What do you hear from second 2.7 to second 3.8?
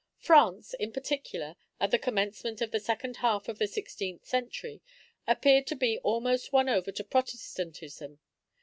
the second half of the